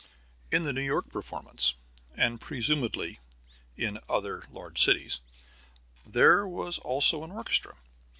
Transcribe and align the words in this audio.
In 0.51 0.63
the 0.63 0.73
New 0.73 0.81
York 0.81 1.11
performance, 1.11 1.75
and 2.15 2.41
presumably 2.41 3.19
in 3.77 3.99
other 4.09 4.43
large 4.51 4.83
cities, 4.83 5.19
there 6.07 6.47
was 6.47 6.79
also 6.79 7.23
an 7.23 7.29
orchestra. 7.29 7.75